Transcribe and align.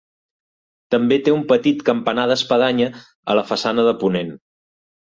També 0.95 1.19
té 1.27 1.35
un 1.35 1.43
petit 1.53 1.85
campanar 1.91 2.27
d'espadanya 2.33 2.89
a 3.35 3.41
la 3.43 3.47
façana 3.53 3.89
de 3.91 3.97
ponent. 4.07 4.39